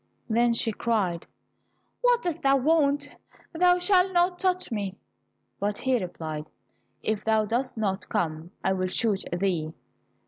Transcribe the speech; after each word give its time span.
Then 0.27 0.51
she 0.53 0.71
cried, 0.71 1.27
"What 2.01 2.23
dost 2.23 2.41
thou 2.41 2.57
want? 2.57 3.11
Thou 3.53 3.77
shalt 3.77 4.11
not 4.13 4.39
touch 4.39 4.71
me." 4.71 4.97
But 5.59 5.77
he 5.77 5.99
replied, 6.01 6.47
"If 7.03 7.23
thou 7.23 7.45
dost 7.45 7.77
not 7.77 8.09
come, 8.09 8.49
I 8.63 8.73
will 8.73 8.87
shoot 8.87 9.23
thee." 9.31 9.73